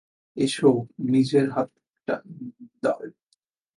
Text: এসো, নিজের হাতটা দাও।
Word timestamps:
এসো, 0.37 0.69
নিজের 1.09 1.45
হাতটা 1.49 2.15
দাও। 2.83 3.01